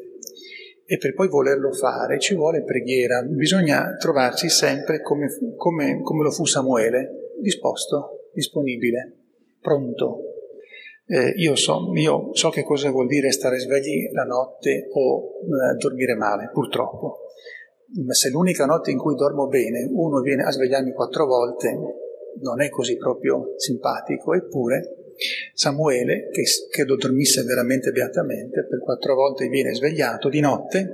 e 0.87 0.97
per 0.99 1.15
poi 1.15 1.29
volerlo 1.29 1.73
fare 1.73 2.19
ci 2.19 2.35
vuole 2.35 2.63
preghiera, 2.63 3.21
bisogna 3.23 3.97
trovarsi 3.97 4.49
sempre 4.49 5.03
come, 5.03 5.29
come, 5.57 6.01
come 6.01 6.23
lo 6.23 6.31
fu 6.31 6.47
Samuele, 6.47 7.33
disposto, 7.41 8.31
disponibile, 8.33 9.17
pronto. 9.61 10.21
Eh, 11.09 11.35
io, 11.37 11.55
so, 11.55 11.93
io, 11.95 12.31
so, 12.33 12.51
che 12.51 12.65
cosa 12.65 12.91
vuol 12.91 13.07
dire 13.09 13.31
stare 13.31 13.59
svegli 13.59 14.11
la 14.13 14.25
notte 14.25 14.89
o 14.93 15.35
eh, 15.43 15.77
dormire 15.77 16.15
male, 16.15 16.51
purtroppo. 16.53 17.19
Ma 18.05 18.15
se 18.15 18.31
l'unica 18.31 18.65
notte 18.65 18.91
in 18.91 18.99
cui 18.99 19.15
dormo 19.15 19.47
bene 19.49 19.89
uno 19.93 20.21
viene 20.21 20.45
a 20.45 20.51
svegliarmi 20.51 20.93
quattro 20.93 21.27
volte, 21.27 21.79
non 22.41 22.61
è 22.61 22.69
così 22.69 22.97
proprio 22.97 23.55
simpatico, 23.57 24.35
eppure 24.35 24.97
Samuele, 25.55 26.29
che 26.31 26.43
credo 26.71 26.97
dormisse 26.97 27.43
veramente 27.43 27.91
beatamente, 27.91 28.67
per 28.67 28.81
quattro 28.81 29.15
volte 29.15 29.49
viene 29.49 29.75
svegliato 29.75 30.29
di 30.29 30.41
notte 30.41 30.91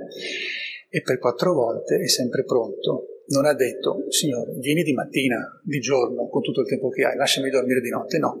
e 0.89 1.01
per 1.01 1.19
quattro 1.19 1.53
volte 1.53 1.97
è 1.97 2.07
sempre 2.07 2.43
pronto. 2.43 3.07
Non 3.27 3.45
ha 3.45 3.53
detto, 3.53 4.05
Signore, 4.09 4.53
vieni 4.59 4.83
di 4.83 4.93
mattina, 4.93 5.59
di 5.63 5.79
giorno, 5.79 6.27
con 6.27 6.41
tutto 6.41 6.61
il 6.61 6.67
tempo 6.67 6.89
che 6.89 7.03
hai, 7.03 7.15
lasciami 7.15 7.49
dormire 7.49 7.81
di 7.81 7.89
notte. 7.89 8.17
No, 8.17 8.39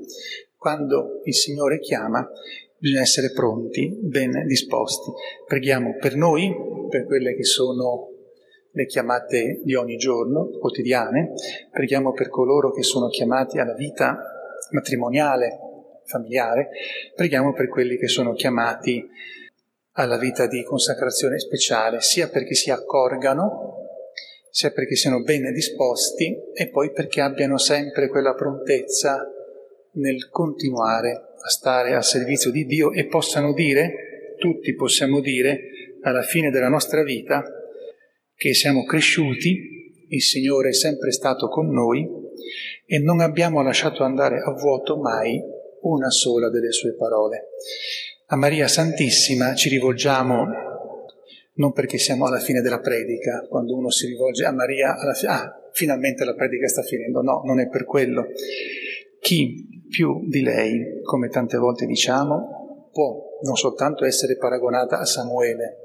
quando 0.57 1.21
il 1.23 1.33
Signore 1.33 1.79
chiama 1.79 2.29
bisogna 2.77 3.01
essere 3.01 3.31
pronti, 3.31 3.97
ben 4.01 4.45
disposti. 4.45 5.09
Preghiamo 5.47 5.95
per 5.99 6.15
noi, 6.15 6.53
per 6.89 7.05
quelle 7.05 7.33
che 7.33 7.43
sono 7.43 8.12
le 8.75 8.85
chiamate 8.85 9.61
di 9.63 9.75
ogni 9.75 9.97
giorno, 9.97 10.49
quotidiane, 10.59 11.33
preghiamo 11.71 12.11
per 12.11 12.29
coloro 12.29 12.71
che 12.71 12.81
sono 12.81 13.07
chiamati 13.07 13.59
alla 13.59 13.75
vita 13.75 14.17
matrimoniale, 14.71 15.59
familiare, 16.05 16.69
preghiamo 17.15 17.53
per 17.53 17.69
quelli 17.69 17.97
che 17.97 18.07
sono 18.07 18.33
chiamati 18.33 19.07
alla 19.93 20.17
vita 20.17 20.47
di 20.47 20.63
consacrazione 20.63 21.37
speciale, 21.37 22.01
sia 22.01 22.27
perché 22.29 22.55
si 22.55 22.71
accorgano, 22.71 23.77
sia 24.49 24.71
perché 24.71 24.95
siano 24.95 25.21
ben 25.21 25.53
disposti 25.53 26.35
e 26.53 26.69
poi 26.69 26.91
perché 26.91 27.21
abbiano 27.21 27.59
sempre 27.59 28.07
quella 28.07 28.33
prontezza 28.33 29.23
nel 29.93 30.29
continuare 30.29 31.11
a 31.11 31.49
stare 31.49 31.93
al 31.93 32.03
servizio 32.03 32.49
di 32.49 32.65
Dio 32.65 32.91
e 32.91 33.05
possano 33.05 33.53
dire, 33.53 34.35
tutti 34.39 34.73
possiamo 34.73 35.19
dire, 35.19 35.59
alla 36.01 36.23
fine 36.23 36.49
della 36.49 36.69
nostra 36.69 37.03
vita, 37.03 37.43
che 38.43 38.53
siamo 38.53 38.83
cresciuti, 38.83 40.05
il 40.09 40.21
Signore 40.21 40.67
è 40.67 40.73
sempre 40.73 41.13
stato 41.13 41.47
con 41.47 41.71
noi 41.71 42.05
e 42.85 42.99
non 42.99 43.21
abbiamo 43.21 43.61
lasciato 43.61 44.03
andare 44.03 44.41
a 44.41 44.51
vuoto 44.51 44.97
mai 44.97 45.41
una 45.83 46.09
sola 46.09 46.49
delle 46.49 46.73
sue 46.73 46.93
parole. 46.93 47.51
A 48.25 48.35
Maria 48.35 48.67
Santissima 48.67 49.55
ci 49.55 49.69
rivolgiamo 49.69 50.45
non 51.53 51.71
perché 51.71 51.97
siamo 51.97 52.25
alla 52.25 52.39
fine 52.39 52.59
della 52.59 52.81
predica, 52.81 53.45
quando 53.47 53.77
uno 53.77 53.89
si 53.89 54.07
rivolge 54.07 54.43
a 54.43 54.51
Maria, 54.51 54.93
fi- 55.13 55.25
ah, 55.27 55.69
finalmente 55.71 56.25
la 56.25 56.33
predica 56.33 56.67
sta 56.67 56.81
finendo, 56.81 57.21
no, 57.21 57.43
non 57.45 57.61
è 57.61 57.69
per 57.69 57.85
quello. 57.85 58.25
Chi 59.21 59.85
più 59.89 60.27
di 60.27 60.41
lei, 60.41 60.99
come 61.01 61.29
tante 61.29 61.55
volte 61.55 61.85
diciamo, 61.85 62.89
può 62.91 63.23
non 63.43 63.55
soltanto 63.55 64.03
essere 64.03 64.35
paragonata 64.35 64.99
a 64.99 65.05
Samuele, 65.05 65.77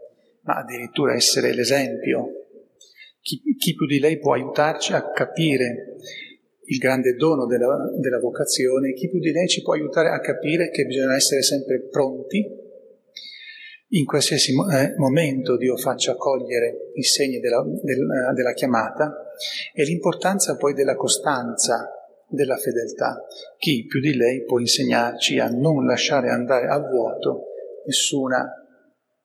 ma 0.42 0.56
addirittura 0.56 1.14
essere 1.14 1.54
l'esempio 1.54 2.37
chi, 3.20 3.40
chi, 3.58 3.74
più 3.74 3.86
di 3.86 3.98
lei 3.98 4.18
può 4.18 4.34
aiutarci 4.34 4.92
a 4.92 5.10
capire 5.10 5.96
il 6.64 6.78
grande 6.78 7.14
dono 7.14 7.46
della, 7.46 7.76
della 7.98 8.18
vocazione? 8.18 8.92
Chi 8.92 9.08
più 9.08 9.18
di 9.18 9.32
lei 9.32 9.48
ci 9.48 9.62
può 9.62 9.74
aiutare 9.74 10.10
a 10.10 10.20
capire 10.20 10.70
che 10.70 10.84
bisogna 10.84 11.14
essere 11.14 11.42
sempre 11.42 11.80
pronti 11.80 12.66
in 13.90 14.04
qualsiasi 14.04 14.52
eh, 14.52 14.94
momento 14.98 15.56
Dio 15.56 15.76
faccia 15.78 16.14
cogliere 16.14 16.90
i 16.94 17.02
segni 17.02 17.40
della, 17.40 17.64
della, 17.82 18.32
della, 18.34 18.52
chiamata 18.52 19.32
e 19.72 19.82
l'importanza 19.84 20.56
poi 20.56 20.74
della 20.74 20.94
costanza, 20.94 21.88
della 22.28 22.56
fedeltà. 22.56 23.24
Chi 23.56 23.86
più 23.86 24.00
di 24.00 24.14
lei 24.14 24.44
può 24.44 24.58
insegnarci 24.58 25.38
a 25.38 25.48
non 25.48 25.86
lasciare 25.86 26.28
andare 26.28 26.66
a 26.66 26.78
vuoto 26.78 27.44
nessuna, 27.86 28.46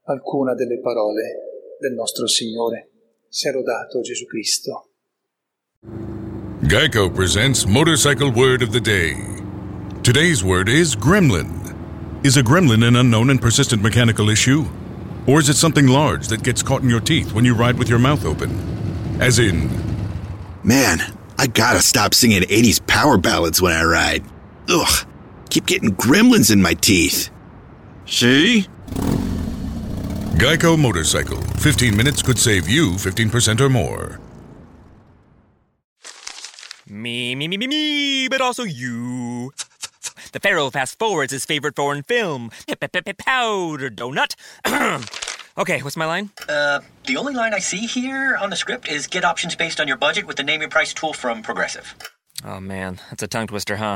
alcuna 0.04 0.54
delle 0.54 0.80
parole 0.80 1.76
del 1.78 1.94
nostro 1.94 2.26
Signore 2.26 2.93
sia 3.34 3.52
lodato 3.52 4.02
Gesù 4.04 4.28
Cristo. 4.28 4.90
Geico 6.68 7.10
presents 7.14 7.66
Motorcycle 7.66 8.32
Word 8.32 8.62
of 8.62 8.72
the 8.72 8.80
Day. 8.80 9.16
Today's 10.04 10.44
word 10.44 10.70
is 10.70 10.96
gremlin. 10.96 11.74
Is 12.24 12.38
a 12.38 12.44
gremlin 12.44 12.88
an 12.88 12.96
unknown 12.96 13.32
and 13.32 13.42
persistent 13.42 13.82
mechanical 13.82 14.30
issue? 14.30 14.66
Or 15.26 15.40
is 15.40 15.50
it 15.50 15.56
something 15.56 15.88
large 15.88 16.28
that 16.28 16.44
gets 16.44 16.62
caught 16.62 16.84
in 16.84 16.90
your 16.90 17.00
teeth 17.00 17.34
when 17.34 17.44
you 17.44 17.56
ride 17.56 17.80
with 17.80 17.90
your 17.90 18.00
mouth 18.00 18.24
open? 18.24 18.52
As 19.20 19.40
in, 19.40 19.68
Man, 20.64 21.00
I 21.40 21.48
gotta 21.48 21.82
stop 21.82 22.14
singing 22.14 22.44
80s 22.44 22.86
power 22.86 23.18
ballads 23.18 23.62
when 23.62 23.74
I 23.74 23.84
ride. 23.84 24.24
Ugh, 24.70 25.08
keep 25.50 25.66
getting 25.66 25.96
gremlins 25.96 26.52
in 26.52 26.62
my 26.62 26.76
teeth. 26.76 27.32
See? 28.06 28.68
Geico 30.44 30.78
Motorcycle. 30.78 31.40
15 31.62 31.96
minutes 31.96 32.22
could 32.22 32.38
save 32.38 32.68
you 32.68 32.96
15% 32.96 33.62
or 33.62 33.70
more. 33.70 34.20
Me, 36.86 37.34
me, 37.34 37.48
me, 37.48 37.56
me, 37.56 37.66
me, 37.66 38.28
but 38.28 38.42
also 38.42 38.64
you. 38.64 39.54
The 40.34 40.42
Pharaoh 40.42 40.70
fast 40.70 41.00
forwards 41.00 41.32
his 41.32 41.46
favorite 41.46 41.78
foreign 41.78 42.04
film, 42.04 42.52
Powder 43.18 43.90
Donut. 43.90 44.36
okay, 45.58 45.82
what's 45.82 45.96
my 45.96 46.06
line? 46.06 46.30
Uh, 46.50 46.82
the 47.06 47.16
only 47.16 47.34
line 47.34 47.54
I 47.54 47.60
see 47.60 47.86
here 47.86 48.36
on 48.36 48.50
the 48.50 48.58
script 48.58 48.90
is 48.90 49.08
get 49.08 49.24
options 49.24 49.56
based 49.56 49.80
on 49.80 49.88
your 49.88 49.96
budget 49.96 50.28
with 50.28 50.36
the 50.36 50.44
name 50.44 50.60
your 50.60 50.70
price 50.70 50.94
tool 50.94 51.14
from 51.14 51.42
Progressive. 51.42 51.96
Oh 52.44 52.60
man, 52.60 53.00
that's 53.10 53.24
a 53.24 53.28
tongue 53.28 53.48
twister, 53.48 53.78
huh? 53.78 53.96